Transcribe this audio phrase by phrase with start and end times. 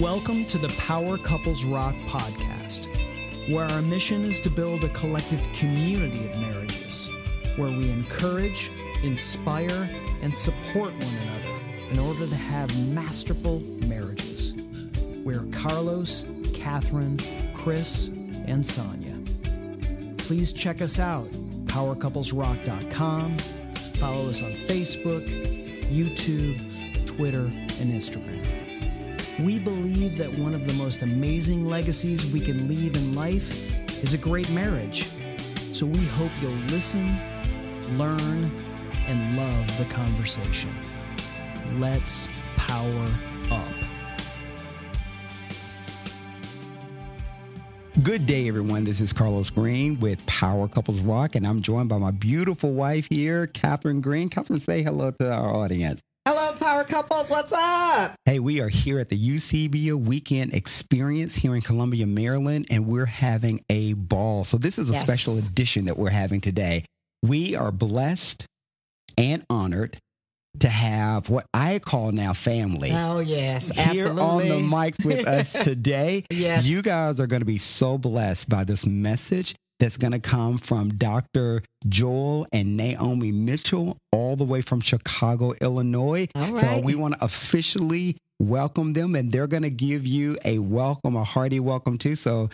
[0.00, 2.88] Welcome to the Power Couples Rock podcast,
[3.52, 7.10] where our mission is to build a collective community of marriages,
[7.56, 8.72] where we encourage,
[9.02, 9.90] inspire,
[10.22, 14.54] and support one another in order to have masterful marriages.
[15.22, 17.18] We're Carlos, Catherine,
[17.52, 18.08] Chris,
[18.46, 19.18] and Sonia.
[20.16, 21.28] Please check us out,
[21.66, 23.36] powercouplesrock.com.
[23.98, 25.28] Follow us on Facebook,
[25.90, 26.56] YouTube,
[27.04, 28.59] Twitter, and Instagram.
[29.44, 34.12] We believe that one of the most amazing legacies we can leave in life is
[34.12, 35.08] a great marriage.
[35.72, 37.06] So we hope you'll listen,
[37.96, 38.50] learn,
[39.06, 40.70] and love the conversation.
[41.78, 43.06] Let's power
[43.50, 43.66] up.
[48.02, 48.84] Good day, everyone.
[48.84, 53.08] This is Carlos Green with Power Couples Rock, and I'm joined by my beautiful wife
[53.10, 54.28] here, Catherine Green.
[54.28, 56.02] Catherine, say hello to our audience.
[56.60, 57.30] Power Couples.
[57.30, 58.14] What's up?
[58.26, 63.06] Hey, we are here at the Eusebia Weekend Experience here in Columbia, Maryland, and we're
[63.06, 64.44] having a ball.
[64.44, 65.02] So, this is a Yes.
[65.02, 66.84] special edition that we're having today.
[67.22, 68.44] We are blessed
[69.16, 69.96] and honored
[70.58, 72.92] to have what I call now family.
[72.92, 73.70] Oh, yes.
[73.70, 74.50] Here absolutely.
[74.50, 76.24] on the mics with us today.
[76.30, 76.66] Yes.
[76.66, 80.58] You guys are going to be so blessed by this message that's going to come
[80.58, 81.62] from Dr.
[81.88, 86.28] Joel and Naomi Mitchell, all the way from Chicago, Illinois.
[86.54, 91.16] So we want to officially welcome them, and they're going to give you a welcome,
[91.16, 92.14] a hearty welcome too.
[92.14, 92.50] So,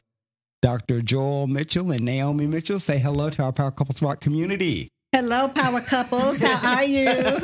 [0.62, 1.02] Dr.
[1.02, 4.88] Joel Mitchell and Naomi Mitchell, say hello to our Power Couples Rock community.
[5.16, 6.42] Hello, power couples.
[6.42, 7.06] How are you?
[7.06, 7.40] Let's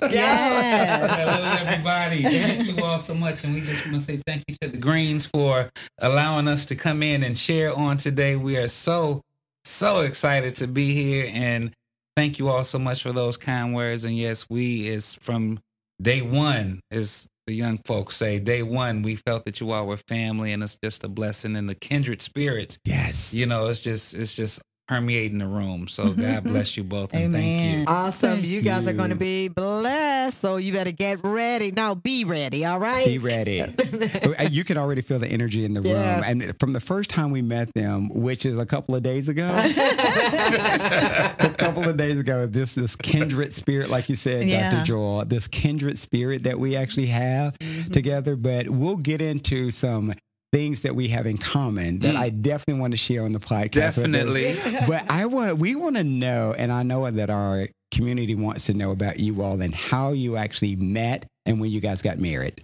[0.00, 0.08] go.
[0.08, 1.20] yes.
[1.20, 2.22] Hello, everybody.
[2.22, 3.44] Thank you all so much.
[3.44, 6.76] And we just want to say thank you to the Greens for allowing us to
[6.76, 8.36] come in and share on today.
[8.36, 9.20] We are so,
[9.66, 11.30] so excited to be here.
[11.30, 11.74] And
[12.16, 14.06] thank you all so much for those kind words.
[14.06, 15.60] And yes, we is from
[16.00, 19.98] day one, as the young folks say, day one, we felt that you all were
[19.98, 20.54] family.
[20.54, 22.78] And it's just a blessing in the kindred spirits.
[22.86, 23.34] Yes.
[23.34, 24.62] You know, it's just, it's just
[24.92, 25.88] permeating the room.
[25.88, 27.14] So God bless you both.
[27.14, 27.84] And thank you.
[27.86, 28.32] Awesome.
[28.32, 30.38] Thank you guys are going to be blessed.
[30.38, 31.70] So you better get ready.
[31.70, 32.66] Now be ready.
[32.66, 33.06] All right.
[33.06, 33.62] Be ready.
[33.62, 35.94] Uh, you can already feel the energy in the room.
[35.94, 39.48] And from the first time we met them, which is a couple of days ago,
[39.64, 44.72] a couple of days ago, this this kindred spirit, like you said, Yeah.
[44.72, 44.84] Dr.
[44.84, 47.92] Joel, this kindred spirit that we actually have mm-hmm.
[47.92, 48.36] together.
[48.36, 50.12] But we'll get into some
[50.52, 53.72] things that we have in common that I definitely want to share on the podcast.
[53.72, 54.58] Definitely.
[54.86, 58.74] But I want we want to know, and I know that our community wants to
[58.74, 62.62] know about you all and how you actually met and when you guys got married.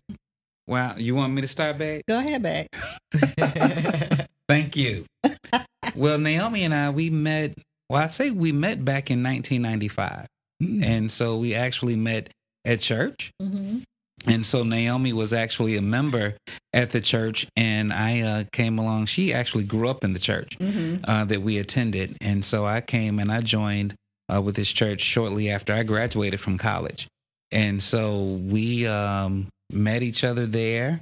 [0.67, 0.95] Wow.
[0.97, 2.03] You want me to start back?
[2.07, 2.69] Go ahead, back.
[4.49, 5.05] Thank you.
[5.97, 7.55] well, Naomi and I, we met,
[7.89, 10.27] well, I say we met back in 1995.
[10.63, 10.85] Mm.
[10.85, 12.31] And so we actually met
[12.65, 13.31] at church.
[13.41, 13.79] Mm-hmm.
[14.29, 16.37] And so Naomi was actually a member
[16.73, 19.07] at the church, and I uh, came along.
[19.07, 21.05] She actually grew up in the church Mm-hmm.
[21.09, 22.17] uh, that we attended.
[22.21, 23.95] And so I came and I joined
[24.33, 27.07] uh, with this church shortly after I graduated from college.
[27.51, 31.01] And so we um, met each other there,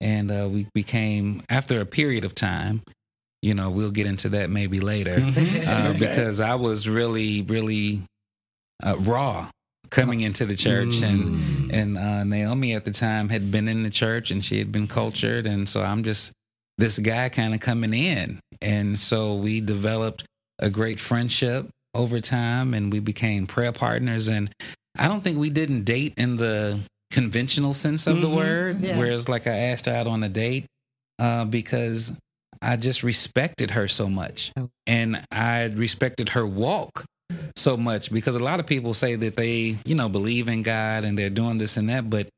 [0.00, 2.82] and uh, we became, after a period of time,
[3.42, 8.02] you know, we'll get into that maybe later, uh, because I was really, really
[8.82, 9.48] uh, raw
[9.96, 11.00] coming into the church.
[11.02, 14.70] And and uh, Naomi at the time had been in the church and she had
[14.70, 16.32] been cultured, and so I'm just
[16.78, 20.24] this guy kind of coming in, and so we developed
[20.58, 24.28] a great friendship over time, and we became prayer partners.
[24.28, 24.50] And
[24.98, 26.80] I don't think we didn't date in the
[27.10, 28.36] conventional sense of the Mhm.
[28.36, 28.98] word, Yeah.
[28.98, 30.66] whereas like I asked her out on a date
[31.18, 32.12] uh, because
[32.60, 34.68] I just respected her so much, Oh.
[34.86, 37.04] and I respected her walk
[37.56, 41.04] so much because a lot of people say that they, you know, believe in God
[41.04, 42.28] and they're doing this and that, but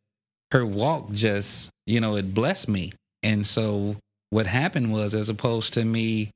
[0.52, 2.92] her walk just, you know, it blessed me.
[3.22, 3.96] And so
[4.30, 6.30] what happened was, as opposed to me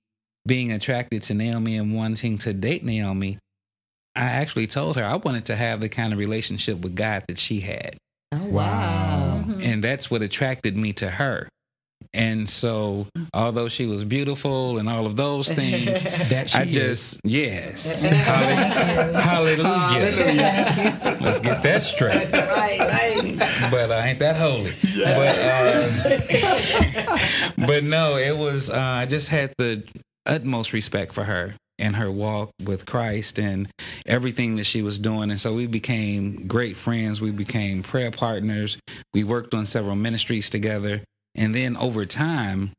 [0.46, 3.38] being attracted to Naomi and wanting to date Naomi,
[4.14, 7.38] I actually told her I wanted to have the kind of relationship with God that
[7.38, 7.96] she had.
[8.32, 9.43] Oh, Wow.
[9.46, 9.60] Mm-hmm.
[9.62, 11.48] And that's what attracted me to her.
[12.14, 16.75] And so, although she was beautiful and all of those things, That she I is.
[16.75, 19.20] just yes, Hallelujah.
[19.20, 21.19] Hallelujah.
[21.20, 22.14] Let's get that straight.
[22.32, 23.69] right, right.
[23.70, 24.72] But I ain't that holy.
[24.96, 25.88] But uh,
[27.66, 28.70] but no, it was.
[28.70, 29.82] Uh, I just had the
[30.26, 33.69] utmost respect for her and her walk with Christ and
[34.06, 35.31] everything that she was doing.
[35.31, 37.20] And so we became great friends.
[37.20, 38.78] We became prayer partners.
[39.14, 41.02] We worked on several ministries together.
[41.34, 42.73] And then over time,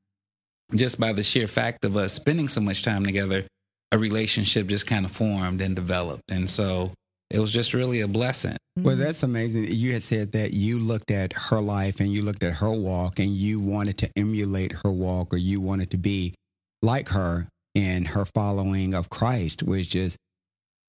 [0.75, 3.43] just by the sheer fact of us spending so much time together,
[3.91, 6.23] a relationship just kind of formed and developed.
[6.29, 6.91] And so
[7.29, 8.57] it was just really a blessing.
[8.75, 9.03] Well, mm-hmm.
[9.03, 9.65] that's amazing.
[9.69, 13.19] You had said that you looked at her life and you looked at her walk
[13.19, 16.33] and you wanted to emulate her walk or you wanted to be
[16.81, 20.17] like her in her following of Christ, which is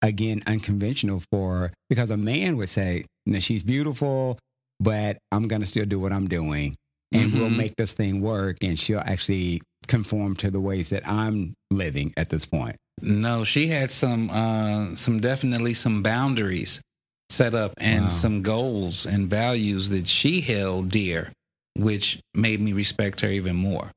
[0.03, 4.39] again unconventional for because a man would say, "Now she's beautiful,
[4.81, 6.75] but I'm going to still do what I'm doing
[7.15, 7.57] and we'll Mhm.
[7.57, 12.29] make this thing work and she'll actually conform to the ways that I'm living at
[12.31, 16.81] this point." No, she had some uh some definitely some boundaries
[17.31, 18.09] set up and Wow.
[18.11, 21.33] some goals and values that she held dear,
[21.75, 23.91] which made me respect her even more.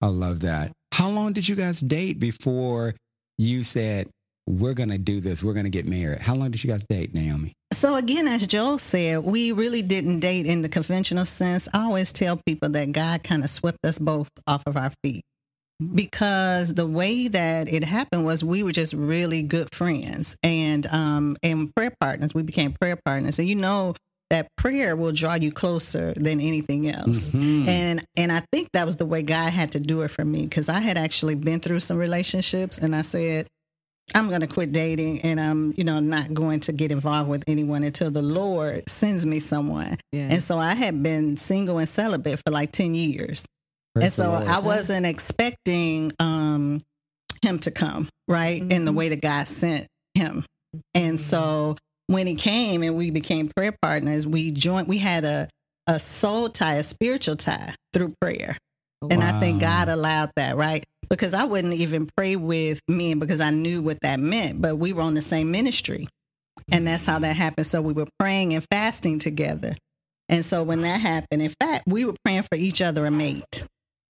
[0.00, 0.72] I love that.
[0.92, 2.94] How long did you guys date before
[3.36, 4.08] you said,
[4.48, 5.42] we're going to do this?
[5.42, 6.20] We're going to get married.
[6.20, 7.52] How long did you guys date, Naomi?
[7.72, 11.68] So again, as Joel said, we really didn't date in the conventional sense.
[11.74, 15.22] I always tell people that God kind of swept us both off of our feet
[15.94, 21.36] because the way that it happened was we were just really good friends and um
[21.42, 22.34] and prayer partners.
[22.34, 23.94] We became prayer partners, and you know
[24.30, 27.28] that prayer will draw you closer than anything else.
[27.28, 27.68] Mhm.
[27.68, 30.42] And and I think that was the way God had to do it for me
[30.44, 33.46] because I had actually been through some relationships, and I said.
[34.14, 37.44] I'm going to quit dating and I'm, you know, not going to get involved with
[37.46, 39.98] anyone until the Lord sends me someone.
[40.12, 40.28] Yeah.
[40.30, 43.44] And so I had been single and celibate for like 10 years.
[43.94, 46.82] Praise and so I wasn't expecting um,
[47.42, 48.60] him to come, right?
[48.60, 48.96] In the Mhm.
[48.96, 50.44] way that God sent him.
[50.94, 51.76] And so
[52.06, 55.48] when he came and we became prayer partners, we joined, we had a,
[55.86, 58.56] a soul tie, a spiritual tie through prayer.
[59.10, 60.82] And I think God allowed that, right?
[61.08, 64.92] Because I wouldn't even pray with men because I knew what that meant, but we
[64.92, 66.06] were on the same ministry.
[66.70, 67.66] And that's how that happened.
[67.66, 69.72] So we were praying and fasting together.
[70.28, 73.64] And so when that happened, in fact, we were praying for each other a mate.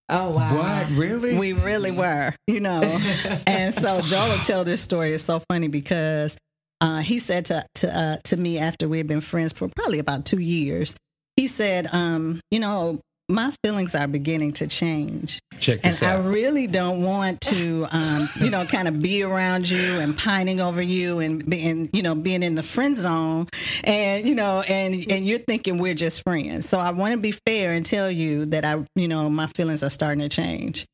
[0.09, 0.57] oh wow.
[0.57, 0.91] What?
[0.91, 1.39] Really?
[1.39, 2.81] We really were, you know.
[3.47, 5.13] and so Joel will tell this story.
[5.13, 6.37] It's so funny because
[6.81, 10.01] uh, he said to to uh, to me after we had been friends for probably
[10.01, 10.97] about two years,
[11.37, 12.99] he said, um, you know,
[13.29, 15.41] my feelings are beginning to change.
[15.59, 19.69] Check And this I really don't want to, um, you know, kind of be around
[19.69, 23.47] you and pining over you and being, you know, being in the friend zone,
[23.85, 26.69] and you know, and and you're thinking we're just friends.
[26.69, 29.83] So I want to be fair and tell you that I, you know, my feelings
[29.83, 30.87] are starting to change.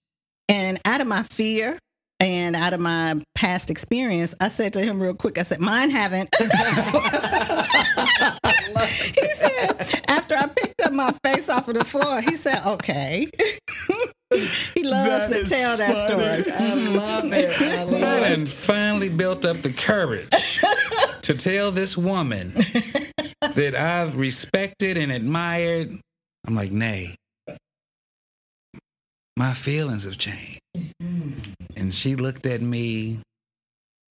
[0.48, 1.78] And out of my fear
[2.20, 5.90] and out of my past experience, I said to him real quick, I said, "Mine
[5.90, 6.46] haven't." he
[9.32, 13.28] said after I picked up my face off of the floor, he said, "Okay."
[14.74, 16.44] he loves That to is tell that story.
[16.52, 17.60] I love it.
[17.60, 18.36] I love I it.
[18.36, 20.28] done finally built up the courage
[21.22, 22.52] to tell this woman
[23.54, 25.98] that I've respected and admired.
[26.46, 27.14] I'm like, nay,
[29.36, 30.60] my feelings have changed.
[31.76, 33.18] And she looked at me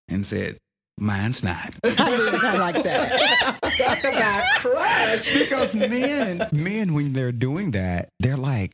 [0.08, 0.58] and said,
[0.98, 1.74] mine's not.
[1.84, 3.58] I like that.
[3.62, 5.32] Talk about crush.
[5.32, 8.72] because men, men, when they're doing that, they're like,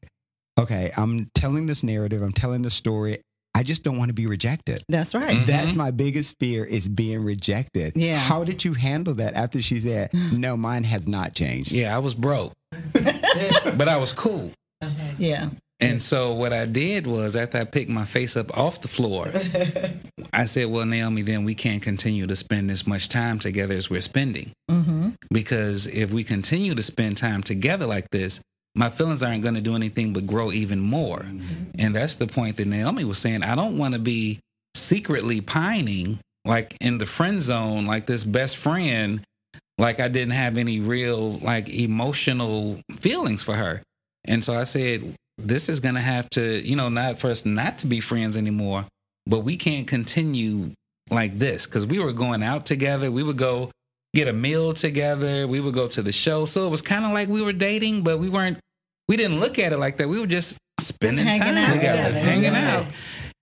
[0.58, 3.20] okay, I'm telling this narrative, I'm telling the story.
[3.54, 4.82] I just don't want to be rejected.
[4.88, 5.36] That's right.
[5.38, 5.46] Mhm.
[5.46, 7.92] That's my biggest fear is being rejected.
[7.96, 8.16] Yeah.
[8.18, 11.72] How did you handle that after she said, no, mine has not changed?
[11.72, 12.52] Yeah, I was broke,
[12.92, 14.52] but I was cool.
[15.18, 15.50] Yeah.
[15.80, 19.32] And so what I did was after I picked my face up off the floor,
[20.32, 23.88] I said, Well, Naomi, then we can't continue to spend as much time together as
[23.88, 24.52] we're spending.
[24.70, 25.10] Mm-hmm.
[25.32, 28.40] Because if we continue to spend time together like this,
[28.74, 31.24] my feelings aren't going to do anything but grow even more.
[31.78, 33.42] And that's the point that Naomi was saying.
[33.42, 34.38] I don't want to be
[34.76, 39.22] secretly pining, like in the friend zone, like this best friend,
[39.76, 43.82] like I didn't have any real, like emotional feelings for her.
[44.24, 45.16] And so I said,
[45.46, 48.36] this is going to have to, you know, not for us not to be friends
[48.36, 48.86] anymore,
[49.26, 50.72] but we can't continue
[51.10, 53.10] like this because we were going out together.
[53.10, 53.70] We would go
[54.14, 55.46] get a meal together.
[55.46, 56.44] We would go to the show.
[56.44, 58.58] So it was kind of like we were dating, but we weren't,
[59.08, 60.08] we didn't look at it like that.
[60.08, 62.18] We were just spending Hanging time out together, together.
[62.18, 62.86] hanging out.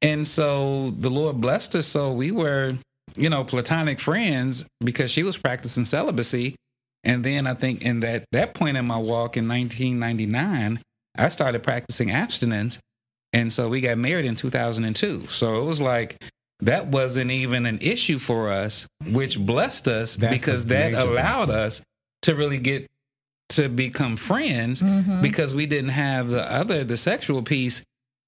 [0.02, 1.86] And so the Lord blessed us.
[1.86, 2.74] So we were,
[3.16, 6.54] you know, platonic friends because she was practicing celibacy.
[7.04, 10.80] And then I think in that that point in my walk in 1999,
[11.16, 12.78] I started practicing abstinence.
[13.32, 15.26] And so we got married in 2002.
[15.26, 16.16] So it was like
[16.60, 21.62] that wasn't even an issue for us, which blessed us That's because that allowed blessing.
[21.62, 21.82] us
[22.22, 22.86] to really get
[23.50, 25.22] to become friends Mm-hmm.
[25.22, 27.82] because we didn't have the other the sexual piece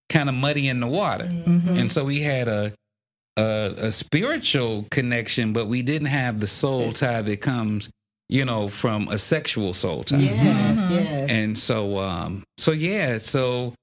[0.09, 1.25] kind of muddy in the water.
[1.27, 1.77] Mm-hmm.
[1.77, 2.73] And so we had a,
[3.37, 7.91] a a spiritual connection, but we didn't have the soul tie that comes,
[8.31, 10.19] you know, from a sexual soul tie.
[10.19, 10.91] Yes, Mhm.
[10.91, 11.31] yes.
[11.31, 13.75] And so um so yeah, so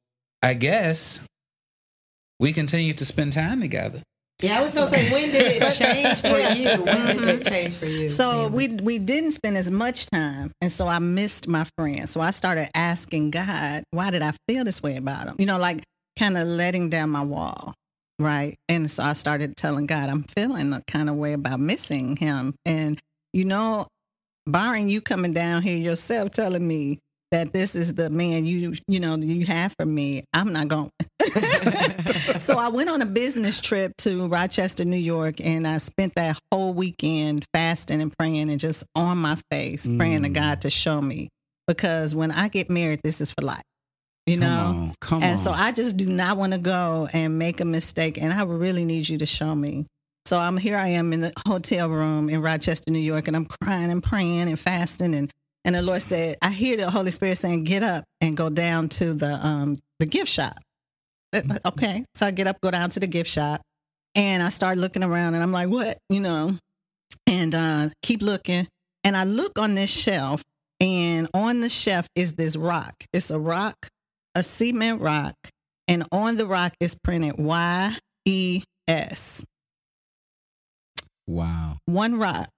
[0.41, 1.25] I guess
[2.39, 4.01] we continue to spend time together.
[4.41, 6.83] Yeah, I was gonna say, when did it change for you?
[6.83, 8.07] When did it change for you?
[8.07, 12.07] So we we didn't spend as much time, and so I missed my friend.
[12.07, 15.35] So I started asking God, why did I feel this way about him?
[15.39, 15.81] You know, like
[16.19, 17.73] kind of letting down my wall,
[18.19, 18.55] right?
[18.69, 22.53] And so I started telling God, I'm feeling a kind of way about missing him,
[22.63, 22.99] and
[23.33, 23.87] you know,
[24.47, 26.99] barring you coming down here yourself telling me
[27.31, 30.89] that this is the man you you know you have for me, I'm not going.
[32.39, 36.39] so I went on a business trip to Rochester, New York, and I spent that
[36.51, 40.33] whole weekend fasting and praying and just on my face praying to Mm.
[40.33, 41.29] God to show me
[41.67, 43.61] because when I get married, this is for life.
[44.25, 44.65] You Come know.
[44.65, 45.37] on, come and on.
[45.37, 48.85] so I just do not want to go and make a mistake, and I really
[48.85, 49.85] need you to show me.
[50.27, 50.75] So I'm here.
[50.75, 54.49] I am in the hotel room in Rochester, New York, and I'm crying and praying
[54.49, 55.31] and fasting, and
[55.63, 58.89] and the Lord said, I hear the Holy Spirit saying, "Get up and go down
[58.89, 60.59] to the um the gift shop."
[61.33, 63.61] Uh, Okay, so I get up, go down to the gift shop,
[64.15, 66.57] and I start looking around, and I'm like, "What?" You know,
[67.25, 68.67] and uh, keep looking,
[69.05, 70.43] and I look on this shelf,
[70.81, 73.05] and on the shelf is this rock.
[73.13, 73.87] It's a rock,
[74.35, 75.35] a cement rock,
[75.87, 79.45] and on the rock is printed Y E S.
[81.27, 81.77] wow.
[81.85, 82.49] One rock.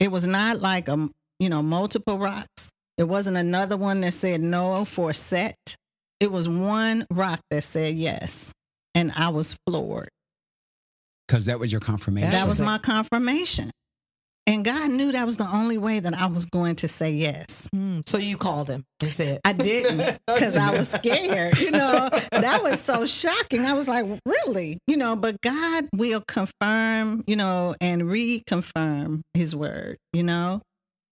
[0.00, 2.68] It was not like a you know multiple rocks.
[2.96, 5.76] It wasn't another one that said no for a set.
[6.20, 8.52] It was one rock that said yes,
[8.94, 10.08] and I was floored.
[11.26, 12.30] Because that was your confirmation.
[12.30, 13.70] That was was my confirmation.
[14.48, 17.68] And God knew that was the only way that I was going to say yes.
[17.76, 21.58] Mm, so you called him and said, I didn't because I was scared.
[21.58, 23.66] You know, that was so shocking.
[23.66, 24.78] I was like, really?
[24.86, 30.62] You know, but God will confirm, you know, and reconfirm his word, you know?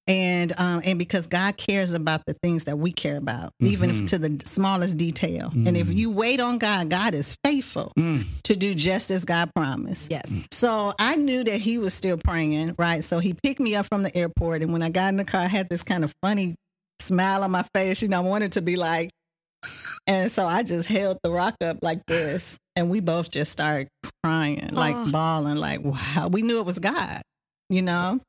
[0.08, 3.96] And um, and because God cares about the things that we care about, even if
[4.02, 4.06] Mhm.
[4.08, 5.50] to the smallest detail.
[5.52, 5.96] And if Mm.
[5.96, 8.25] you wait on God, God is faithful Mm.
[8.44, 10.08] to do just as God promised.
[10.10, 13.02] "Yes." So I knew that he was still praying, right?
[13.02, 14.62] So he picked me up from the airport.
[14.62, 16.54] And when I got in the car, I had this kind of funny
[17.00, 18.00] smile on my face.
[18.00, 19.10] You know, I wanted to be like,
[20.06, 22.58] and so I just held the rock up like this.
[22.76, 23.88] And we both just started
[24.22, 25.10] crying, like Oh.
[25.10, 26.28] bawling, like, wow.
[26.30, 27.22] We knew it was God,
[27.68, 28.20] you know?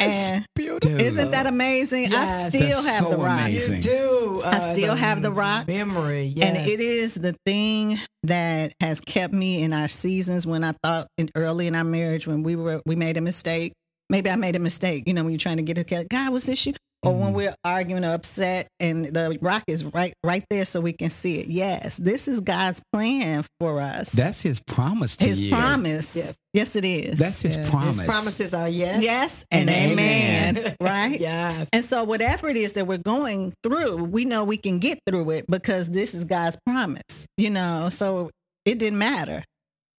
[0.00, 1.00] And beautiful.
[1.00, 2.14] isn't that amazing?
[2.14, 3.40] I still That's have so the rock.
[3.40, 3.76] amazing.
[3.76, 4.40] You do.
[4.44, 5.66] I uh, still have the rock.
[5.66, 6.32] memory.
[6.36, 6.46] Yes.
[6.46, 11.08] And it is the thing that has kept me in our seasons when I thought
[11.18, 13.72] in early in our marriage when we were we made a mistake.
[14.08, 16.06] Maybe I made a mistake, you know, when you're trying to get it together.
[16.08, 16.74] God, was this you?
[17.02, 17.36] Or when mm-hmm.
[17.36, 21.38] we're arguing or upset and the rock is right right there so we can see
[21.38, 21.46] it.
[21.46, 24.12] Yes, this is God's plan for us.
[24.12, 25.52] That's his promise to his you.
[25.54, 26.16] promise.
[26.16, 26.36] Yes.
[26.52, 26.74] Yes.
[26.74, 27.18] it is.
[27.18, 27.70] That's his Yeah.
[27.70, 27.98] promise.
[27.98, 29.02] His promises are yes.
[29.02, 30.58] yes and, and amen.
[30.58, 30.76] amen.
[30.80, 31.20] right?
[31.20, 31.68] Yes.
[31.72, 35.30] And so, whatever it is that we're going through, we know we can get through
[35.30, 37.88] it because this is God's promise, you know.
[37.90, 38.30] So,
[38.64, 39.44] it didn't matter,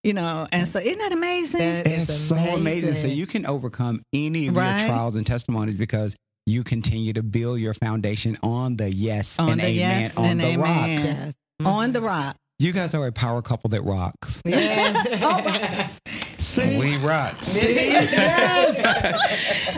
[0.03, 0.47] you know.
[0.51, 1.59] And so, isn't that amazing?
[1.59, 2.95] That And is it's so amazing.
[2.95, 4.79] So you can overcome any of Right.
[4.79, 6.15] your trials and testimonies because
[6.47, 10.25] you continue to build your foundation on the yes On and the amen yes on
[10.25, 10.59] and the amen.
[10.59, 10.87] rock.
[11.05, 11.33] Yes.
[11.65, 12.35] On the rock.
[12.59, 14.41] You guys are a power couple that rocks.
[14.45, 15.89] Yeah.
[16.37, 16.79] See?
[16.79, 17.35] We rock.
[17.53, 18.79] yes.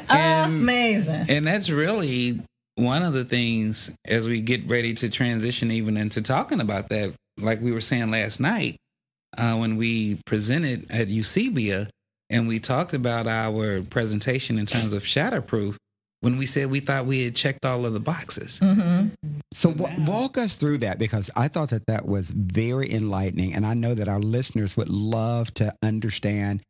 [0.10, 1.26] And- amazing.
[1.30, 2.40] And that's really
[2.76, 7.14] one of the things as we get ready to transition even into talking about that,
[7.40, 8.78] like we were saying last night,
[9.38, 11.88] uh, when we presented at Eusebia
[12.30, 15.76] and we talked about our presentation in terms of shatterproof,
[16.22, 18.60] when we said we thought we had checked all of the boxes.
[18.60, 19.08] hmm
[19.54, 23.66] So wa- walk us through that because I thought that that was very enlightening, and
[23.66, 26.62] I know that our listeners would love to understand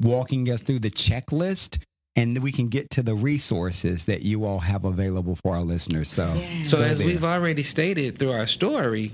[0.00, 1.82] walking us through the checklist,
[2.16, 6.08] and we can get to the resources that you all have available for our listeners.
[6.08, 7.06] So, So, as there.
[7.06, 9.12] we've already stated through our story,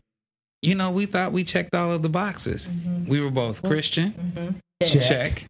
[0.63, 2.69] you know, we thought we checked all of the boxes.
[3.07, 4.15] We were both Christian,
[4.83, 5.03] Check.
[5.03, 5.45] check.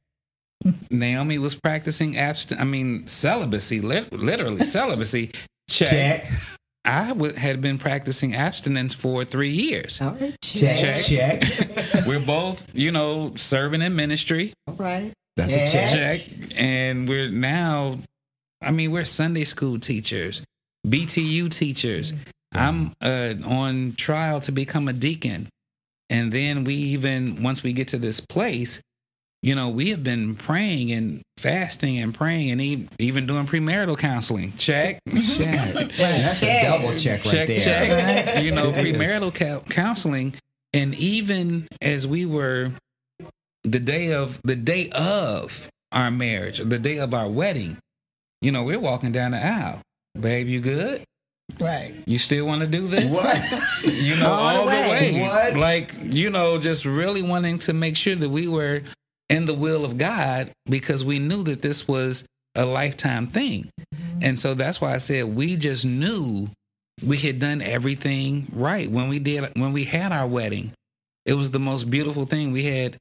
[0.90, 5.30] Naomi was practicing abst- I mean, celibacy, lit- literally celibacy.
[5.68, 5.88] Check.
[5.88, 6.30] check,
[6.85, 10.00] I w- had been practicing abstinence for three years.
[10.00, 10.35] All right.
[10.42, 10.96] check, Check.
[10.96, 11.42] check.
[12.06, 14.52] We're both, you know, serving in ministry.
[14.68, 15.12] All right.
[15.37, 15.56] That's Yeah.
[15.58, 15.90] a check.
[16.20, 16.52] Check.
[16.56, 17.99] And we're now,
[18.62, 20.42] I mean, we're Sunday school teachers,
[20.87, 22.12] BTU teachers.
[22.54, 25.49] I'm uh, on trial to become a deacon.
[26.08, 28.80] And then we even, once we get to this place,
[29.47, 33.97] you know, we have been praying and fasting and praying and e- even doing premarital
[33.97, 34.53] counseling.
[34.59, 34.99] Check.
[35.07, 35.88] Check.
[35.97, 37.59] That's a double check right check, there.
[37.61, 38.43] check.
[38.43, 38.97] You know, It is.
[38.97, 40.35] premarital cou- counseling,
[40.75, 42.73] and even as we were
[43.62, 47.79] the day of the day of our marriage, the day of our wedding,
[48.43, 49.81] you know, we're walking down the aisle.
[50.19, 51.05] Babe, you good?
[51.61, 51.95] Right.
[52.07, 53.15] You still want to do this?
[53.15, 53.85] What?
[53.93, 55.12] You know, All all, the the way.
[55.12, 55.21] way.
[55.23, 55.57] What?
[55.57, 58.83] Like, you know, just really wanting to make sure that we were
[59.28, 63.68] in the will of God because we knew that this was a lifetime thing.
[64.23, 66.49] And so that's why I said we just knew
[67.04, 70.73] we had done everything right when we did when we had our wedding.
[71.25, 72.52] It was the most beautiful thing.
[72.52, 72.97] We had,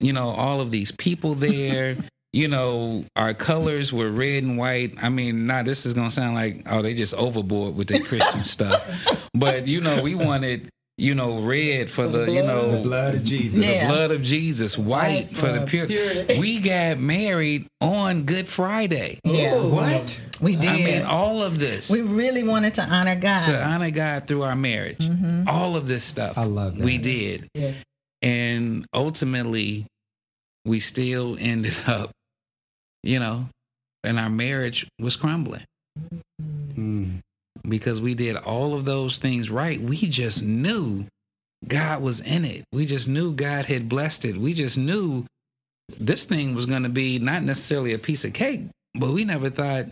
[0.00, 1.96] you know, all of these people there.
[2.32, 4.94] you know, our colors were red and white.
[5.02, 8.44] I mean, now this is gonna sound like oh, they just overboard with the Christian
[8.44, 9.28] stuff.
[9.34, 10.68] But you know, we wanted
[11.02, 13.58] you know, red for the, you know, The blood of Jesus.
[13.64, 13.86] yeah.
[13.88, 15.86] the blood of Jesus, white for the pure.
[16.38, 19.18] We got married on Good Friday.
[19.24, 20.22] Yeah, What?
[20.40, 20.70] we did.
[20.70, 23.40] I mean, all of this we really wanted to honor God.
[23.42, 25.04] to honor God through our marriage.
[25.48, 26.38] All of this stuff.
[26.38, 26.84] I love that.
[26.84, 27.48] We did.
[27.54, 27.72] Yeah.
[28.22, 29.86] And ultimately,
[30.64, 32.12] we still ended up,
[33.02, 33.48] you know,
[34.04, 35.64] and our marriage was crumbling
[35.98, 36.20] Mm.
[37.68, 39.80] Because we did all of those things right.
[39.80, 41.06] We just knew
[41.66, 42.64] God was in it.
[42.72, 44.36] We just knew God had blessed it.
[44.36, 45.26] We just knew
[45.98, 48.62] this thing was going to be not necessarily a piece of cake,
[48.98, 49.86] but we never thought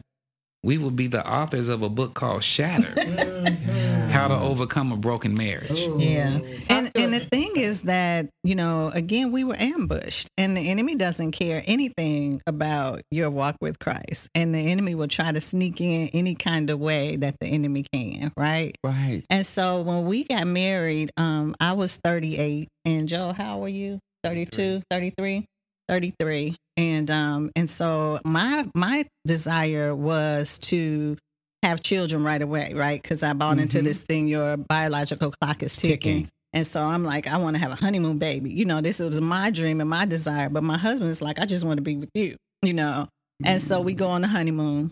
[0.63, 3.70] we would be the authors of a book called Shatter mm.
[4.11, 5.81] How to Overcome a Broken Marriage.
[5.97, 6.41] Yeah.
[6.69, 10.97] And and the thing is that, you know, again, we were ambushed and the enemy
[10.97, 14.29] doesn't care anything about your walk with Christ.
[14.35, 17.85] And the enemy will try to sneak in any kind of way that the enemy
[17.93, 18.75] can, right?
[18.85, 19.23] Right.
[19.31, 23.99] And so when we got married, um, I was 38 and Joe, how were you?
[24.25, 25.47] 32, 33?
[25.89, 26.57] 33.
[26.77, 31.17] And um and so my my desire was to
[31.63, 33.01] have children right away, right?
[33.01, 33.85] Because I bought into Mhm.
[33.85, 35.99] this thing, your biological clock is ticking.
[35.99, 36.29] Ticking.
[36.53, 38.51] And so I'm like, I want to have a honeymoon baby.
[38.51, 40.49] You know, this was my dream and my desire.
[40.49, 43.07] But my husband is like, I just want to be with you, you know.
[43.45, 44.91] And so we go on the honeymoon.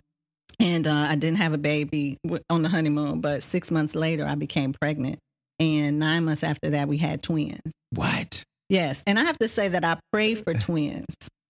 [0.61, 2.17] And uh, I didn't have a baby
[2.51, 5.19] on the honeymoon, but six months later, I became pregnant.
[5.61, 7.61] And nine months after that, we had twins.
[7.91, 8.43] What?
[8.69, 9.03] Yes.
[9.07, 11.05] And I have to say that I prayed for twins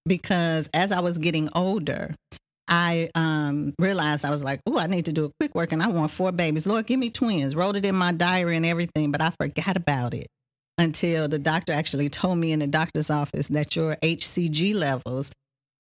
[0.06, 2.14] because as I was getting older,
[2.68, 5.82] I um, realized I was like, oh, I need to do a quick work and
[5.82, 6.66] I want four babies.
[6.66, 7.56] Lord, give me twins.
[7.56, 10.26] Wrote it in my diary and everything, but I forgot about it
[10.76, 15.32] until the doctor actually told me in the doctor's office that your HCG levels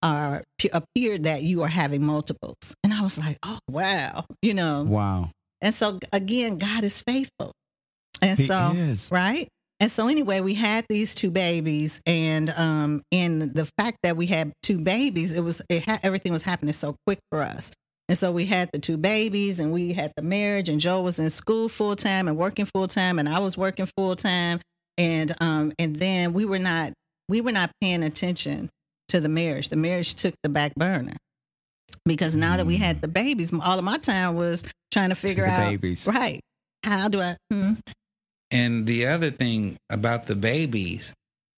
[0.02, 2.74] are appeared that you are having multiples.
[2.84, 4.84] And I was like, oh, wow, you know.
[4.84, 5.30] Wow.
[5.60, 7.52] And so again, God is faithful.
[8.22, 9.10] And He so, is.
[9.12, 9.48] right?
[9.80, 14.26] And so anyway, we had these two babies, and um, and the fact that we
[14.26, 17.70] had two babies, it was it ha- everything was happening so quick for us.
[18.08, 21.20] And so we had the two babies, and we had the marriage, and Joe was
[21.20, 24.58] in school full time and working full time, and I was working full time,
[24.96, 26.92] and um, and then we were not
[27.28, 28.70] we were not paying attention
[29.08, 29.68] to the marriage.
[29.68, 31.14] The marriage took the back burner
[32.04, 35.44] because now that we had the babies, all of my time was trying to figure
[35.44, 36.04] the out babies.
[36.08, 36.40] right
[36.84, 37.36] how do I.
[37.52, 37.74] Hmm?
[38.50, 41.12] And the other thing about the babies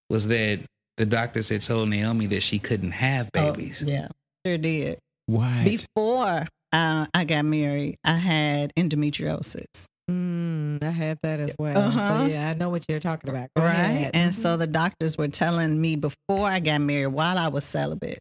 [0.08, 0.60] was that
[0.96, 3.82] the doctors had told Naomi that she couldn't have Oh, babies.
[3.86, 4.08] yeah,
[4.44, 4.98] sure did.
[5.26, 5.62] Why?
[5.64, 9.86] Before uh, I got married, I had endometriosis.
[10.10, 11.78] Mm, I had that as well.
[11.78, 12.20] Uh-huh.
[12.22, 13.48] So yeah, I know what you're talking about.
[13.56, 13.74] Go Right.
[13.74, 14.10] ahead.
[14.14, 18.18] And so the doctors were telling me before I got married, while I was celibate,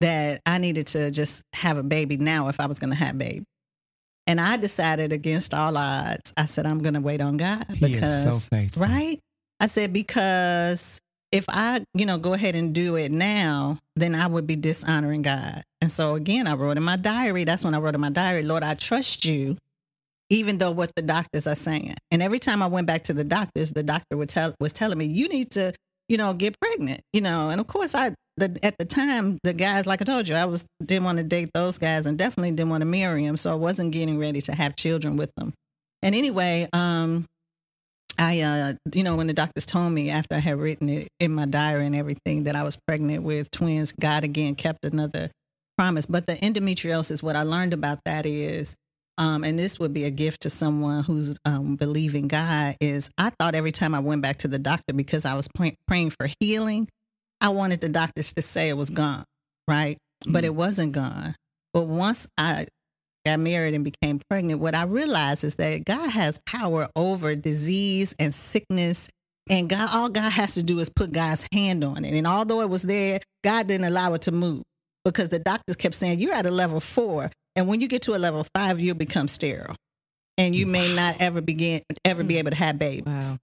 [0.00, 3.16] that I needed to just have a baby now if I was going to have
[3.16, 3.44] a baby.
[4.26, 7.74] And I decided against all odds, I said, I'm going to wait on God so
[7.80, 8.82] because, faithful.
[8.82, 9.18] right?
[9.60, 11.00] I said, because
[11.32, 15.22] if I, you know, go ahead and do it now, then I would be dishonoring
[15.22, 15.62] God.
[15.80, 17.44] And so again, I wrote in my diary.
[17.44, 19.56] That's when I wrote in my diary, Lord, I trust you,
[20.30, 21.94] even though what the doctors are saying.
[22.10, 24.98] And every time I went back to the doctors, the doctor would tell was telling
[24.98, 25.72] me, you need to,
[26.08, 27.50] you know, get pregnant, you know.
[27.50, 30.44] And of course, I the, at the time the guys, like I told you, I
[30.44, 33.36] was didn't want to date those guys, and definitely didn't want to marry them.
[33.36, 35.52] So I wasn't getting ready to have children with them.
[36.02, 37.26] And anyway, um,
[38.18, 41.34] I, uh, you know, when the doctors told me after I had written it in
[41.34, 45.30] my diary and everything that I was pregnant with twins, God again kept another
[45.76, 46.06] promise.
[46.06, 48.76] But the endometriosis, what I learned about that is,
[49.18, 53.30] um, and this would be a gift to someone who's um, believing God, is I
[53.30, 56.28] thought every time I went back to the doctor because I was pray- praying for
[56.40, 56.88] healing,
[57.40, 59.24] I wanted the doctors to say it was gone,
[59.68, 59.96] right?
[60.26, 61.34] But it wasn't gone.
[61.72, 62.66] But once I
[63.24, 68.14] got married and became pregnant, what I realized is that God has power over disease
[68.18, 69.08] and sickness.
[69.48, 72.14] And God, all God has to do is put God's hand on it.
[72.14, 74.62] And although it was there, God didn't allow it to move
[75.04, 77.30] because the doctors kept saying, You're at a level four.
[77.56, 79.74] And when you get to a level five, you'll become sterile.
[80.38, 82.38] And you may not ever begin ever be mm.
[82.38, 83.04] able to have babies.
[83.06, 83.36] Wow.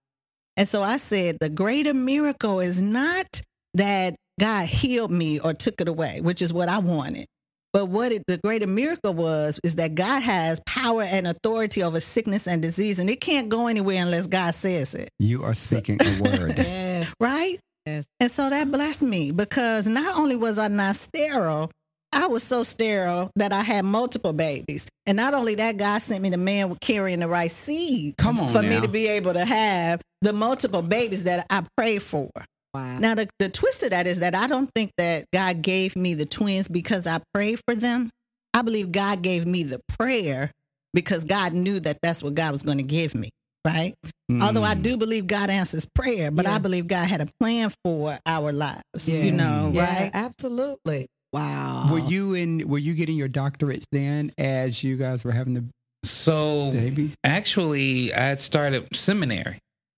[0.55, 3.41] And so I said, the greater miracle is not
[3.73, 7.25] that God healed me or took it away, which is what I wanted.
[7.71, 11.99] But what it, the greater miracle was is that God has power and authority over
[11.99, 15.97] sickness and disease, and it can't go anywhere unless God says it, You are speaking
[15.99, 16.57] a word.
[17.03, 17.13] Yes.
[17.19, 17.57] right?
[17.87, 18.05] Yes.
[18.19, 21.71] And so that blessed me because not only was I not sterile,
[22.13, 24.87] I was so sterile that I had multiple babies.
[25.05, 28.39] And not only that, God sent me the man with carrying the right seed Come
[28.39, 28.69] on for now.
[28.69, 32.29] me to be able to have the multiple babies that I prayed for.
[32.73, 32.97] Wow.
[32.99, 36.13] Now, the, the twist of that is that I don't think that God gave me
[36.13, 38.09] the twins because I prayed for them.
[38.53, 40.51] I believe God gave me the prayer
[40.93, 43.29] because God knew that that's what God was going to give me,
[43.65, 43.93] right?
[44.41, 44.81] Although I Mm.
[44.83, 46.55] do believe God answers prayer, but Yeah.
[46.55, 50.11] I believe God had a plan for our lives, you know, Yeah, right?
[50.13, 51.07] Absolutely.
[51.33, 51.87] Wow.
[51.91, 52.67] Were you in?
[52.67, 55.65] Were you getting your doctorates then, as you guys were having the
[56.03, 57.15] So babies?
[57.23, 59.57] actually, I had started seminary.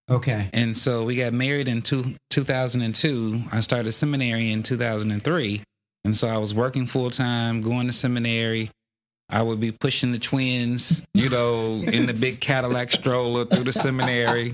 [0.09, 0.49] Okay.
[0.53, 3.43] And so we got married in two, 2002.
[3.51, 5.61] I started seminary in 2003.
[6.05, 8.69] And so I was working full time, going to seminary.
[9.29, 13.73] I would be pushing the twins, you know, in the big Cadillac stroller through the
[13.73, 14.53] seminary.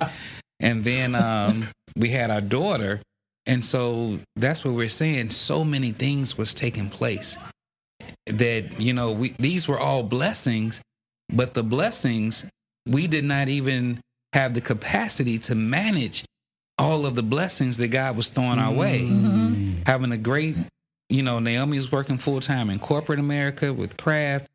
[0.62, 1.68] And then um,
[1.98, 3.02] we had our daughter.
[3.46, 5.32] And so that's what we're saying.
[5.32, 7.38] So many things was taking place
[8.28, 10.82] that, you know, we, these were all blessings,
[11.30, 12.46] but the blessings,
[12.86, 14.00] we did not even
[14.34, 16.24] have the capacity to manage
[16.78, 19.02] all of the blessings that God was throwing our way.
[19.02, 19.26] Mm-hmm.
[19.28, 19.82] Mm-hmm.
[19.86, 20.56] Having a great,
[21.10, 24.48] you know, Naomi was working full time in corporate America with Kraft.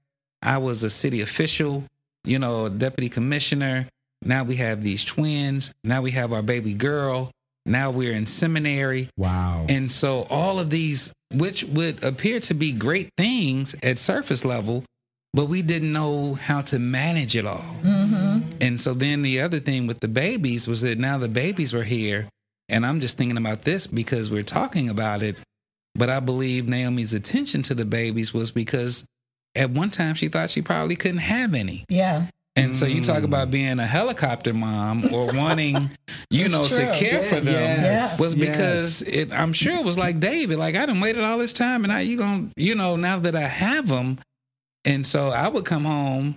[0.42, 1.84] I was a city official,
[2.24, 3.88] you know, deputy commissioner.
[4.22, 5.72] Now we have these twins.
[5.84, 7.30] Now we have our baby girl.
[7.66, 9.10] Now we're in seminary.
[9.16, 9.66] Wow.
[9.68, 14.84] And so all of these, which would appear to be great things at surface level,
[15.34, 17.76] but we didn't know how to manage it all.
[17.82, 18.56] Mm-hmm.
[18.60, 21.82] And so then the other thing with the babies was that now the babies were
[21.82, 22.28] here.
[22.68, 25.36] And I'm just thinking about this because we're talking about it.
[25.94, 29.06] But I believe Naomi's attention to the babies was because
[29.54, 31.84] at one time she thought she probably couldn't have any.
[31.88, 32.26] Yeah.
[32.58, 33.52] And so you talk about mm.
[33.52, 35.90] being a helicopter mom or wanting,
[36.30, 36.92] you know, to true.
[36.94, 38.18] care for them Yes.
[38.18, 38.48] was Yes.
[38.50, 41.84] because it, I'm sure it was like David, like I done waited all this time
[41.84, 44.18] and now you going to, you know, now that I have them.
[44.86, 46.36] And so I would come home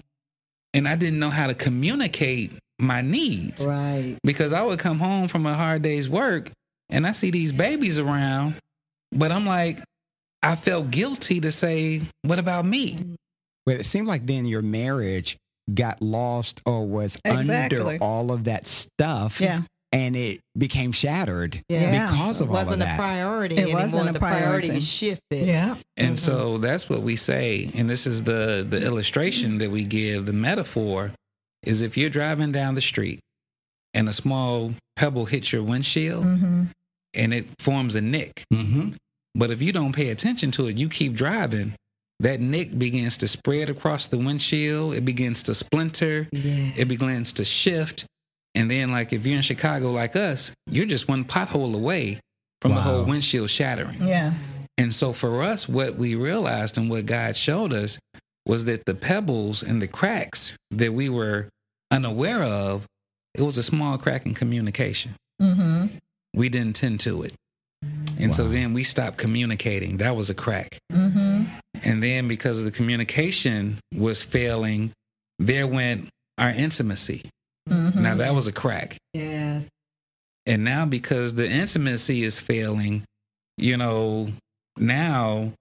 [0.73, 4.17] and I didn't know how to communicate my needs Right.
[4.23, 6.51] because I would come home from a hard day's work
[6.89, 8.55] and I see these babies around,
[9.11, 9.79] but I'm like,
[10.43, 12.97] I felt guilty to say, what about me?
[13.65, 15.37] But it seemed like then your marriage
[15.73, 17.79] got lost or was Exactly.
[17.79, 19.39] under all of that stuff.
[19.41, 19.61] Yeah.
[19.91, 22.07] And it became shattered Yeah.
[22.07, 22.77] because of it all of that.
[22.77, 23.81] wasn't a priority It anymore.
[23.81, 24.79] wasn't a the priority.
[24.81, 25.47] shifted.
[25.47, 25.75] Yeah.
[25.97, 27.71] And so that's what we say.
[27.73, 31.11] And this is the the illustration that we give, the metaphor
[31.63, 33.19] is if you're driving down the street
[33.93, 36.63] and a small pebble hits your windshield Mm-hmm.
[37.15, 38.43] and it forms a nick.
[38.53, 38.91] mm-hmm.
[39.35, 41.73] But if you don't pay attention to it, you keep driving,
[42.21, 46.71] that nick begins to spread across the windshield, it begins to splinter, Yeah.
[46.75, 48.05] it begins to shift.
[48.55, 52.19] And then like if you're in Chicago like us, you're just one pothole away
[52.61, 54.05] from the whole windshield shattering.
[54.05, 54.33] Yeah.
[54.77, 57.99] And so for us, what we realized and what God showed us
[58.45, 61.49] was that the pebbles and the cracks that we were
[61.91, 62.85] unaware of,
[63.35, 65.15] it was a small crack in communication.
[65.41, 65.97] Mm-hmm.
[66.33, 67.33] We didn't tend to it.
[68.19, 69.97] And so then we stopped communicating.
[69.97, 70.77] That was a crack.
[70.91, 71.43] Mm-hmm.
[71.83, 74.91] And then because of the communication was failing,
[75.37, 77.23] there went our intimacy.
[77.69, 78.01] Mm-hmm.
[78.03, 78.97] Now that was a crack.
[79.13, 79.67] Yes.
[80.45, 83.03] And now because the intimacy is failing,
[83.57, 84.29] you know,
[84.77, 85.53] now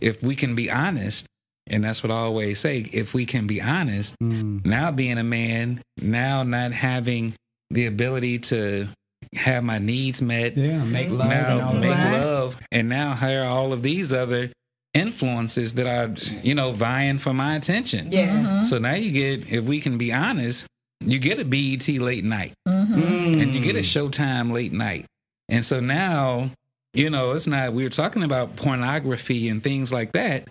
[0.00, 1.26] if we can be honest,
[1.68, 4.64] and that's what I always say, if we can be honest, Mm.
[4.64, 7.34] now being a man, now not having
[7.70, 8.88] the ability to
[9.34, 10.84] have my needs met, Yeah.
[10.84, 12.12] Make love and now all make that.
[12.12, 12.22] Right.
[12.24, 14.50] love, and now here are all of these other
[14.96, 18.10] influences that are, you know, vying for my attention.
[18.10, 18.70] Yes.
[18.70, 20.66] So now you get, if we can be honest,
[21.00, 23.42] you get a BET late night Mm.
[23.42, 25.04] and you get a Showtime late night.
[25.48, 26.50] And so now,
[26.94, 30.48] you know, it's not, we were talking about pornography and things like that,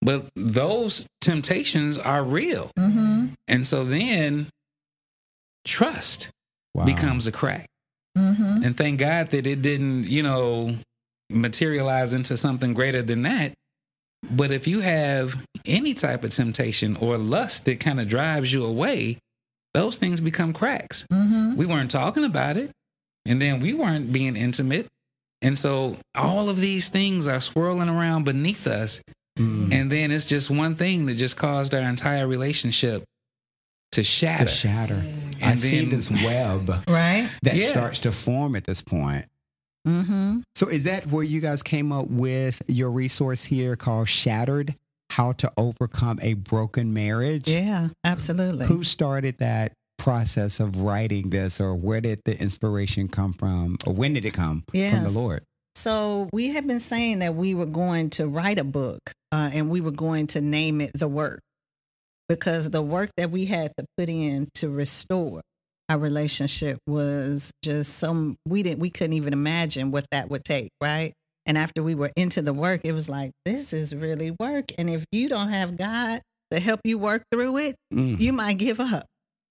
[0.00, 2.70] but those temptations are real.
[2.78, 3.26] Mm-hmm.
[3.48, 4.46] And so then
[5.64, 6.30] trust
[6.74, 6.84] Wow.
[6.86, 7.66] becomes a crack.
[8.16, 8.62] Mm-hmm.
[8.64, 10.76] And thank God that it didn't, you know,
[11.30, 13.52] materialize into something greater than that.
[14.30, 18.64] But if you have any type of temptation or lust that kind of drives you
[18.64, 19.18] away,
[19.74, 21.06] those things become cracks.
[21.12, 21.56] Mm-hmm.
[21.56, 22.70] We weren't talking about it.
[23.24, 24.86] And then we weren't being intimate.
[25.40, 29.00] And so all of these things are swirling around beneath us.
[29.38, 29.72] Mm.
[29.72, 33.04] And then it's just one thing that just caused our entire relationship
[33.92, 34.44] to shatter.
[34.44, 35.02] To shatter.
[35.42, 37.28] I And see this web Right.
[37.42, 37.68] that Yeah.
[37.68, 39.26] starts to form at this point.
[39.86, 40.40] Mm-hmm.
[40.54, 44.76] So is that where you guys came up with your resource here called Shattered?
[45.10, 47.48] How to overcome a broken marriage?
[47.48, 47.88] Yeah.
[48.04, 48.66] Absolutely.
[48.66, 53.92] Who started that process of writing this, or where did the inspiration come from, or
[53.92, 55.44] when did it come from the Lord?
[55.74, 59.70] So we had been saying that we were going to write a book uh, and
[59.70, 61.40] we were going to name it The Work
[62.28, 65.42] because the work that we had to put in to restore
[65.88, 70.70] our relationship was just some we didn't we couldn't even imagine what that would take,
[70.82, 71.12] right?
[71.46, 74.88] And after we were into the work, it was like this is really work, and
[74.88, 78.20] if you don't have God to help you work through it, Mm.
[78.20, 79.04] you might give up.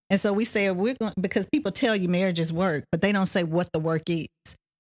[0.09, 3.11] And so we say we're going because people tell you marriage is work, but they
[3.11, 4.27] don't say what the work is.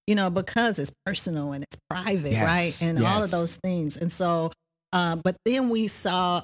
[0.07, 2.89] You know, because it's personal and it's private, Yes, right?
[2.89, 3.97] And all of those things.
[3.97, 4.51] And so,
[4.91, 6.41] uh, but then we saw,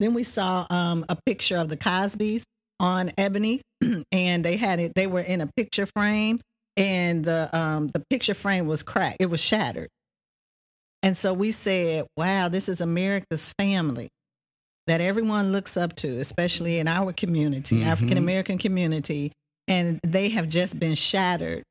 [0.00, 2.42] then we saw um, a picture of the Cosbys
[2.80, 3.60] on Ebony,
[4.12, 4.92] and they had it.
[4.94, 6.40] They were in a picture frame,
[6.76, 9.18] and the um, the picture frame was cracked.
[9.20, 9.88] It was shattered.
[11.02, 14.08] And so we said, "Wow, this is America's family."
[14.86, 17.86] that everyone looks up to, especially in our community, Mhm.
[17.86, 19.32] African American community,
[19.66, 21.62] and they have just been shattered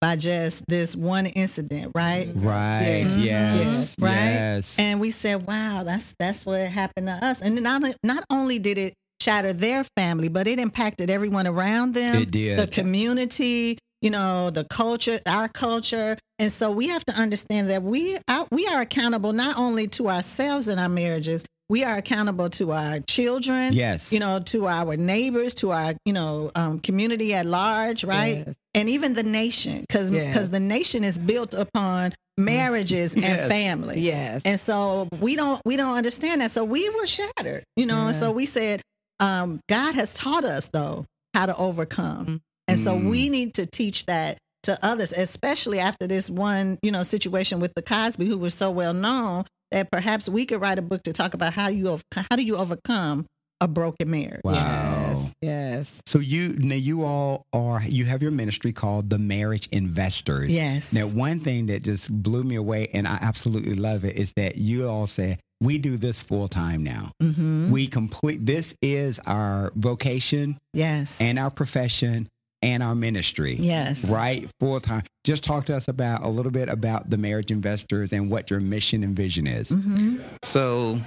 [0.00, 2.30] by just this one incident, right?
[2.34, 3.04] Right.
[3.06, 3.24] Mhm.
[3.26, 3.94] Yes.
[4.00, 4.14] Right?
[4.14, 4.78] Yes.
[4.78, 8.78] And we said, "Wow, that's that's what happened to us." And not not only did
[8.78, 12.58] it shatter their family, but it impacted everyone around them, It did.
[12.58, 16.16] the community, you know, the culture, our culture.
[16.38, 20.08] And so we have to understand that we are, we are accountable not only to
[20.10, 24.12] ourselves in our marriages, we are accountable to our children, Yes.
[24.12, 28.42] you know, to our neighbors, to our, you know, um, community at large, right?
[28.46, 28.54] Yes.
[28.74, 30.48] And even the nation, because Yes.
[30.48, 33.24] the nation is built upon marriages Yes.
[33.40, 34.00] and family.
[34.00, 34.42] Yes.
[34.44, 36.50] And so we don't we don't understand that.
[36.50, 38.08] So we were shattered, you know.
[38.08, 38.82] And so we said,
[39.22, 43.08] um, God has taught us though how to overcome, and so Mm.
[43.10, 47.72] we need to teach that to others, especially after this one, you know, situation with
[47.74, 51.12] the Cosby, who was so well known that perhaps we could write a book to
[51.12, 51.98] talk about how you
[52.30, 53.24] how do you overcome
[53.60, 54.40] a broken marriage.
[54.44, 54.52] Wow.
[54.54, 55.32] Yes.
[55.40, 56.02] Yes.
[56.06, 60.52] So you now you all are you have your ministry called the Marriage Investors.
[60.52, 60.92] Yes.
[60.92, 64.56] Now one thing that just blew me away and I absolutely love it is that
[64.56, 67.12] you all say we do this full time now.
[67.20, 71.20] hmm We complete this is our vocation Yes.
[71.20, 72.28] and our profession
[72.62, 73.56] and our ministry.
[73.58, 74.08] yes.
[74.10, 74.48] Right?
[74.60, 75.02] Full time.
[75.24, 78.60] Just talk to us about a little bit about the Marriage Investors and what your
[78.60, 79.70] mission and vision is.
[79.70, 81.00] hmm So,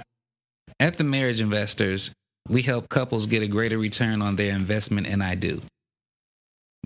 [0.80, 2.10] at the Marriage Investors,
[2.48, 5.62] we help couples get a greater return on their investment in I do.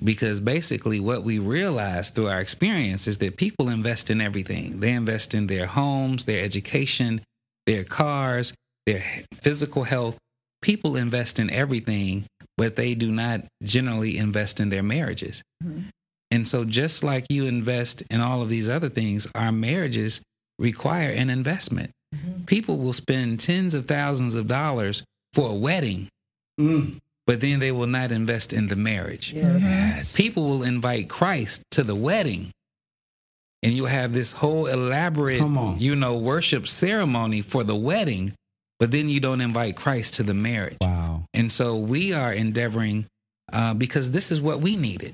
[0.02, 4.80] Because basically, what we realize through our experience is that people invest in everything.
[4.80, 7.20] They invest in their homes, their education,
[7.70, 8.52] their cars,
[8.84, 9.00] their
[9.32, 10.18] physical health.
[10.60, 12.24] People invest in everything,
[12.56, 15.42] but they do not generally invest in their marriages.
[15.62, 15.82] Mm-hmm.
[16.32, 20.20] And so, just like you invest in all of these other things, our marriages
[20.58, 21.92] require an investment.
[22.14, 22.44] Mm-hmm.
[22.44, 26.08] People will spend tens of thousands of dollars for a wedding,
[26.60, 26.98] mm.
[27.26, 29.32] but then they will not invest in the marriage.
[29.32, 30.14] Yes.
[30.16, 32.50] People will invite Christ to the wedding,
[33.62, 35.42] and you'll have this whole elaborate,
[35.78, 38.32] you know, worship ceremony for the wedding,
[38.78, 40.78] but then you don't invite Christ to the marriage.
[40.80, 41.24] Wow.
[41.34, 43.06] And so we are endeavoring
[43.52, 45.12] uh, because this is what we needed.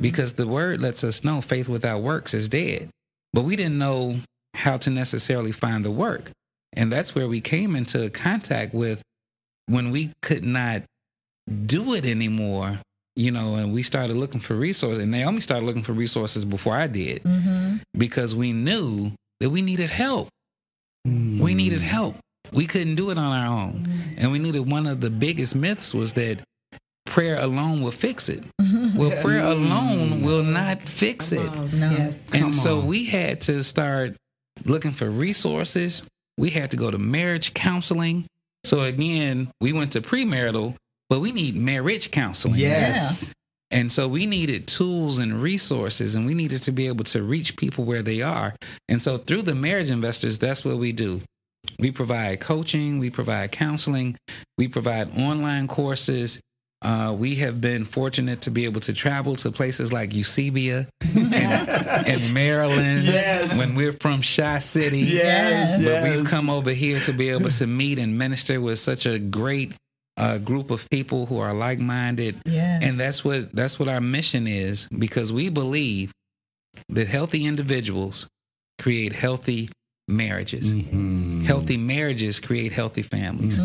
[0.00, 2.90] Because the word lets us know faith without works is dead.
[3.32, 4.16] But we didn't know
[4.54, 6.32] how to necessarily find the work.
[6.74, 9.00] And that's where we came into contact with
[9.66, 10.82] when we could not
[11.66, 12.80] do it anymore,
[13.20, 15.02] you know, and we started looking for resources.
[15.02, 17.76] And Naomi started looking for resources before I did mm-hmm.
[17.96, 20.28] because we knew that we needed help.
[21.04, 21.56] We mm.
[21.56, 22.16] needed help.
[22.52, 23.86] We couldn't do it on our own.
[23.86, 24.14] Mm.
[24.18, 26.40] And we knew that one of the biggest myths was that
[27.06, 28.44] prayer alone will fix it.
[28.96, 29.52] Well, prayer mm.
[29.52, 31.50] alone will not fix it.
[31.72, 32.30] Yes.
[32.30, 32.86] Come And so on.
[32.86, 34.16] we had to start
[34.64, 36.02] looking for resources.
[36.36, 38.26] We had to go to marriage counseling.
[38.64, 40.74] So again, we went to premarital,
[41.10, 42.54] but we need marriage counseling.
[42.56, 43.30] Yes.
[43.72, 47.56] And so we needed tools and resources, and we needed to be able to reach
[47.56, 48.54] people where they are.
[48.88, 51.20] And so through the marriage investors, that's what we do.
[51.78, 54.16] We provide coaching, we provide counseling,
[54.58, 56.40] we provide online courses.
[56.82, 61.68] Uh, we have been fortunate to be able to travel to places like Eusebia and,
[62.08, 63.54] and Maryland Yes.
[63.58, 65.00] when we're from Chi City.
[65.00, 66.16] Yes, But yes.
[66.16, 69.74] we've come over here to be able to meet and minister with such a great
[70.20, 72.82] uh, group of people who are like minded Yes.
[72.84, 76.12] and that's what that's what our mission is because we believe
[76.88, 78.26] that healthy individuals
[78.78, 79.68] create healthy
[80.08, 80.72] marriages.
[80.72, 81.44] Mhm.
[81.44, 83.58] Healthy marriages create healthy families.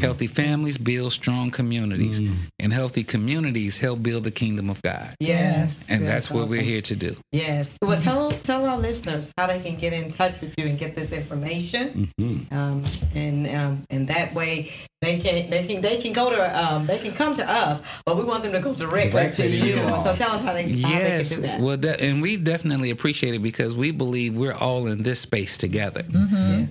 [0.00, 2.18] Healthy families build strong communities.
[2.58, 5.14] And healthy communities help build the kingdom of God.
[5.20, 5.90] Yes.
[5.90, 7.16] And that's what we're here to do.
[7.32, 7.76] Yes.
[7.82, 10.94] Well, tell tell our listeners how they can get in touch with you and get
[10.94, 12.50] this information, Mhm.
[12.52, 12.82] um,
[13.14, 16.98] and um, and that way They can they can they can go to um they
[16.98, 19.76] can come to us, but we want them to go directly Directly to to you.
[19.76, 19.98] you all.
[19.98, 21.58] So tell us how they, how they Yes, can do that.
[21.60, 25.56] well, de- and we definitely appreciate it because we believe we're all in this space
[25.56, 26.04] together.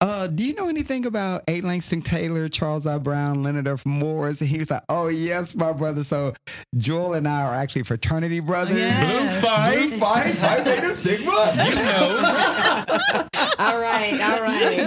[0.00, 1.60] uh, do you know anything about A.
[1.60, 2.98] Langston Taylor, Charles I.
[2.98, 3.84] Brown, Leonard F.
[3.84, 4.40] Morse?
[4.40, 6.04] And he was like, Oh yes, my brother.
[6.04, 6.34] So
[6.76, 8.76] Joel and I are actually fraternity brothers.
[8.76, 9.40] Yes.
[9.40, 9.88] Blue fight.
[9.88, 11.52] Blue Phi, Phi Beta Sigma.
[11.64, 13.28] You know.
[13.58, 14.86] All right, all right.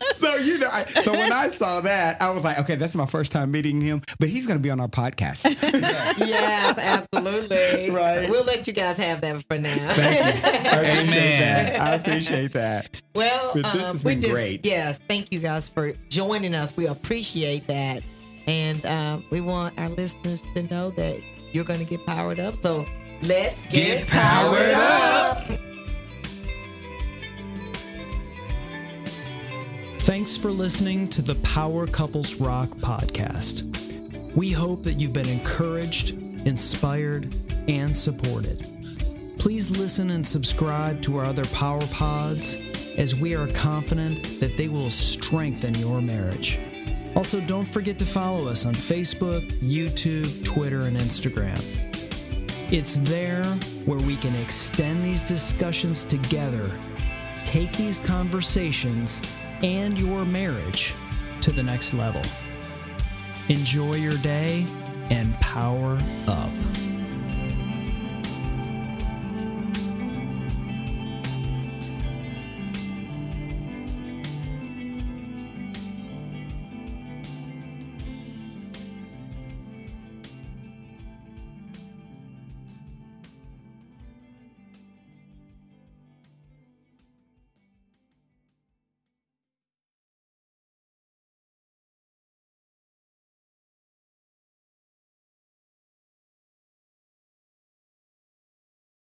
[0.14, 3.04] so you know, I, so when I saw that, I was like, okay, that's my
[3.04, 5.44] first time meeting him, but he's going to be on our podcast.
[6.18, 7.90] yes, absolutely.
[7.90, 8.30] Right.
[8.30, 9.92] We'll let you guys have that for now.
[9.92, 10.50] Thank you.
[10.70, 11.40] I appreciate Amen.
[11.40, 11.80] that.
[11.80, 13.00] I appreciate that.
[13.14, 14.64] Well, But this um, has we been just great.
[14.66, 16.76] yes, thank you guys for joining us.
[16.76, 18.02] We appreciate that,
[18.46, 21.20] and um, we want our listeners to know that
[21.52, 22.54] you're going to get powered up.
[22.62, 22.84] So
[23.22, 25.38] let's get, Get powered up.
[30.00, 33.66] Thanks for listening to the Power Couples Rock podcast.
[34.34, 36.10] We hope that you've been encouraged,
[36.46, 37.32] inspired,
[37.68, 38.66] and supported.
[39.40, 42.58] Please listen and subscribe to our other Power Pods
[42.98, 46.58] as we are confident that they will strengthen your marriage.
[47.16, 51.58] Also, don't forget to follow us on Facebook, YouTube, Twitter, and Instagram.
[52.70, 53.46] It's there
[53.86, 56.70] where we can extend these discussions together,
[57.46, 59.22] take these conversations
[59.62, 60.94] and your marriage
[61.40, 62.22] to the next level.
[63.48, 64.66] Enjoy your day
[65.08, 65.98] and power
[66.28, 66.50] up.